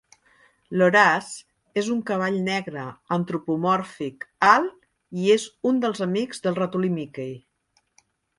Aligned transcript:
L'Horace 0.81 1.75
és 1.81 1.91
un 1.95 1.99
cavall 2.07 2.39
negre 2.47 2.85
antropomòrfic 3.17 4.25
alt 4.53 4.89
i 5.27 5.31
és 5.37 5.47
un 5.73 5.79
dels 5.85 6.03
amics 6.09 6.43
del 6.49 6.59
ratolí 6.65 6.93
Mickey. 6.97 7.39